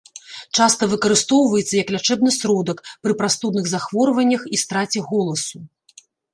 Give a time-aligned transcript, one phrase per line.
[0.59, 5.57] Часта выкарыстоўваецца як лячэбны сродак пры прастудных захворваннях і страце голасу.